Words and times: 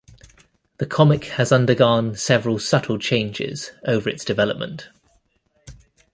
The 0.79 0.87
comic 0.87 1.25
has 1.25 1.51
undergone 1.51 2.15
several 2.15 2.57
subtle 2.57 2.97
changes 2.97 3.71
over 3.83 4.09
its 4.09 4.25
development. 4.25 4.89